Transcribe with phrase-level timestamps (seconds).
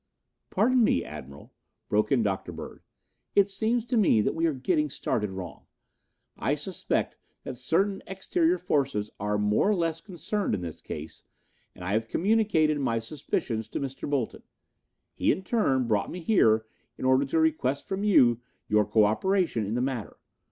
[0.49, 1.53] "Pardon me, Admiral,"
[1.87, 2.51] broke in Dr.
[2.51, 2.81] Bird,
[3.35, 5.67] "it seems to me that we are getting started wrong.
[6.39, 11.23] I suspect that certain exterior forces are more or less concerned in this case
[11.75, 14.09] and I have communicated my suspicions to Mr.
[14.09, 14.41] Bolton.
[15.13, 16.65] He in turn brought me here
[16.97, 20.17] in order to request from you your cooperation in the matter.